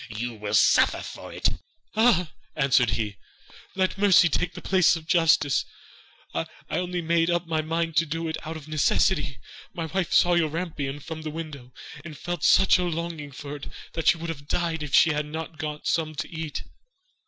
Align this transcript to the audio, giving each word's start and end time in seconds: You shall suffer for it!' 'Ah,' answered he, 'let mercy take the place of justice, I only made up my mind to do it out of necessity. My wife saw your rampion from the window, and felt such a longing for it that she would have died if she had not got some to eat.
You 0.09 0.39
shall 0.39 0.55
suffer 0.55 1.01
for 1.03 1.31
it!' 1.31 1.49
'Ah,' 1.95 2.31
answered 2.55 2.89
he, 2.97 3.17
'let 3.75 3.99
mercy 3.99 4.29
take 4.29 4.55
the 4.55 4.59
place 4.63 4.95
of 4.95 5.05
justice, 5.05 5.63
I 6.33 6.47
only 6.71 7.03
made 7.03 7.29
up 7.29 7.45
my 7.45 7.61
mind 7.61 7.95
to 7.97 8.07
do 8.07 8.27
it 8.27 8.35
out 8.43 8.57
of 8.57 8.67
necessity. 8.67 9.37
My 9.75 9.85
wife 9.85 10.11
saw 10.11 10.33
your 10.33 10.49
rampion 10.49 11.01
from 11.01 11.21
the 11.21 11.29
window, 11.29 11.71
and 12.03 12.17
felt 12.17 12.43
such 12.43 12.79
a 12.79 12.83
longing 12.83 13.31
for 13.31 13.55
it 13.57 13.67
that 13.93 14.07
she 14.07 14.17
would 14.17 14.29
have 14.29 14.47
died 14.47 14.81
if 14.81 14.95
she 14.95 15.11
had 15.11 15.27
not 15.27 15.59
got 15.59 15.85
some 15.85 16.15
to 16.15 16.27
eat. 16.27 16.63